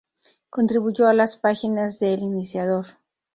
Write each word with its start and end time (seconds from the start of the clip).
Contribuyó 0.49 1.07
a 1.07 1.13
las 1.13 1.37
páginas 1.37 1.99
de 1.99 2.15
"El 2.15 2.21
Iniciador". 2.23 2.87